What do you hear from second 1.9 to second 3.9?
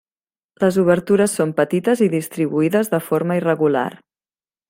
i distribuïdes de forma irregular.